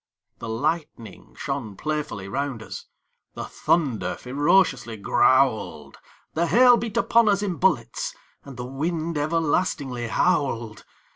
The 0.39 0.49
lightning 0.49 1.35
shone 1.37 1.77
playfully 1.77 2.27
round 2.27 2.63
us; 2.63 2.87
The 3.35 3.43
thunder 3.43 4.15
ferociously 4.15 4.97
growled; 4.97 5.99
The 6.33 6.47
hail 6.47 6.75
beat 6.75 6.97
upon 6.97 7.29
us 7.29 7.43
in 7.43 7.57
bullets; 7.57 8.15
And 8.43 8.57
the 8.57 8.65
wind 8.65 9.15
everlastingly 9.15 10.07
howled. 10.07 10.85